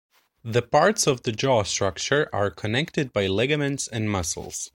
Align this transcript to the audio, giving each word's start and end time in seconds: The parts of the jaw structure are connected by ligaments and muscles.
The 0.43 0.63
parts 0.63 1.05
of 1.05 1.21
the 1.21 1.31
jaw 1.31 1.61
structure 1.61 2.27
are 2.33 2.49
connected 2.49 3.13
by 3.13 3.27
ligaments 3.27 3.87
and 3.87 4.09
muscles. 4.09 4.67